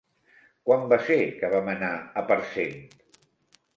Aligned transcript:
Quan 0.69 0.87
va 0.93 0.97
ser 1.09 1.17
que 1.41 1.51
vam 1.55 1.69
anar 1.73 1.93
a 2.23 2.25
Parcent? 2.33 2.77